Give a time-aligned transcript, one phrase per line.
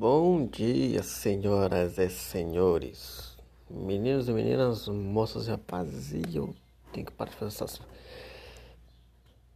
[0.00, 3.36] Bom dia, senhoras e senhores,
[3.68, 6.54] meninos e meninas, moças e rapazes, e eu
[6.92, 7.80] tenho que parar de fazer essas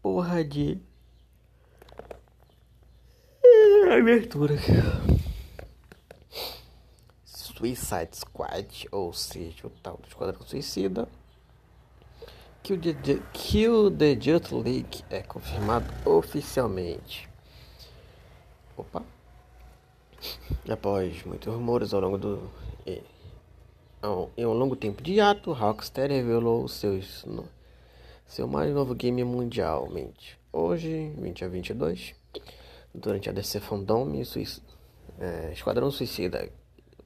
[0.02, 0.80] porra de
[3.97, 4.72] abertura aqui.
[7.24, 11.09] Suicide Squad, ou seja, o tal do Esquadrão Suicida,
[12.65, 12.81] que o
[13.33, 17.29] Kill the Just League é confirmado oficialmente.
[18.77, 19.21] Opa!
[20.68, 22.50] Após muitos rumores ao longo do
[24.36, 27.24] em um longo tempo de ato, Rockstar revelou seus,
[28.26, 30.38] seu mais novo game mundialmente.
[30.52, 32.14] Hoje, 20 a 22,
[32.92, 34.60] durante a DC Fandom, Suic
[35.20, 36.48] é, Esquadrão Suicida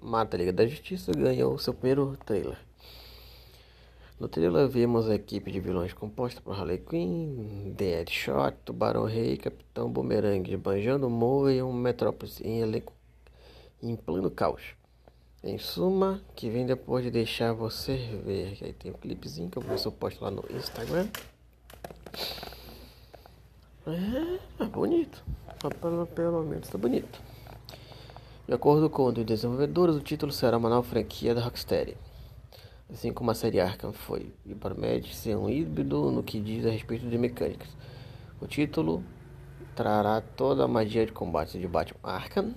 [0.00, 2.58] Mata a Liga da Justiça ganhou seu primeiro trailer.
[4.18, 9.90] No trailer vimos a equipe de vilões composta por Harley Quinn, Deadshot, Tubarão Rei, Capitão
[9.90, 12.95] Boomerang, Banjando Moe e um Metrópolis em elenco
[13.82, 14.62] em pleno caos.
[15.42, 18.58] Em suma, que vem depois de deixar você ver.
[18.62, 21.08] Aí tem um clipezinho que eu vou posto lá no Instagram.
[23.86, 25.24] É, é bonito.
[25.80, 27.20] Pelo, pelo menos tá bonito.
[28.46, 31.96] De acordo com os desenvolvedores, o título será uma nova franquia da Rocksteady.
[32.90, 36.70] Assim como a série Arkham foi, e promete ser um híbrido no que diz a
[36.70, 37.68] respeito de mecânicas.
[38.40, 39.02] O título
[39.74, 42.54] trará toda a magia de combate de Batman Arkham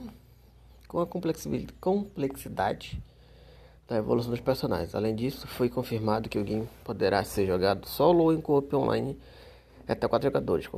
[0.89, 3.01] com a complexidade
[3.87, 4.95] da evolução dos personagens.
[4.95, 9.17] Além disso, foi confirmado que o game poderá ser jogado solo ou em co-op online
[9.87, 10.77] até quatro jogadores, com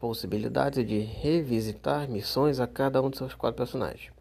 [0.00, 4.12] possibilidade de revisitar missões a cada um de seus quatro personagens.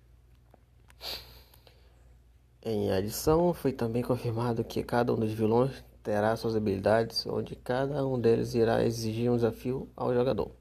[2.63, 8.05] Em adição, foi também confirmado que cada um dos vilões terá suas habilidades, onde cada
[8.05, 10.60] um deles irá exigir um desafio ao jogador.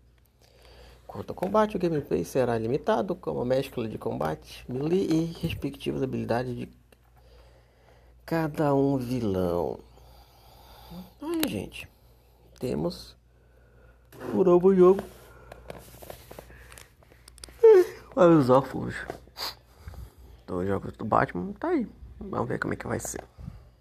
[1.10, 6.04] Quanto ao combate, o gameplay será limitado com uma mescla de combate, melee e respectivas
[6.04, 6.68] habilidades de
[8.24, 9.80] cada um vilão.
[11.20, 11.88] Aí, gente,
[12.60, 13.16] temos
[14.32, 15.02] o novo jogo.
[18.14, 18.94] Olha os óculos
[20.46, 21.88] dos jogos do Batman, tá aí.
[22.20, 23.24] Vamos ver como é que vai ser.